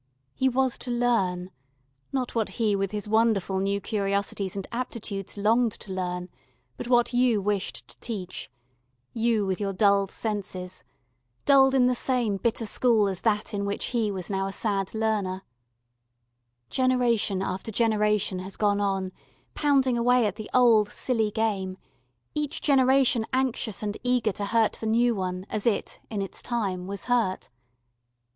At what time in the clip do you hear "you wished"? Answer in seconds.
7.13-7.87